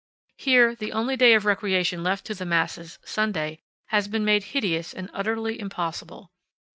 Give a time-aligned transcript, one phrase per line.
[0.37, 3.59] Here the only day of recreation left to the masses, Sunday,
[3.89, 6.31] has been made hideous and utterly impossible.